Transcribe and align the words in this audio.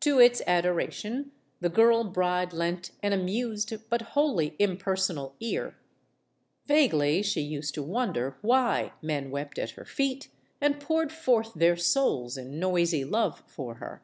To 0.00 0.18
its 0.18 0.40
adoration 0.46 1.32
the 1.60 1.68
girl 1.68 2.02
bride 2.04 2.54
lent 2.54 2.92
an 3.02 3.12
amused 3.12 3.74
but 3.90 4.00
wholly 4.16 4.56
impersonal 4.58 5.36
ear. 5.38 5.76
Vaguely 6.64 7.20
she 7.22 7.42
used 7.42 7.74
to 7.74 7.82
wonder 7.82 8.38
why 8.40 8.94
men 9.02 9.30
wept 9.30 9.58
at 9.58 9.72
her 9.72 9.84
feet 9.84 10.28
and 10.62 10.80
poured 10.80 11.12
forth 11.12 11.52
their 11.52 11.76
souls 11.76 12.38
in 12.38 12.58
noisy 12.58 13.04
love 13.04 13.42
for 13.46 13.74
her. 13.74 14.02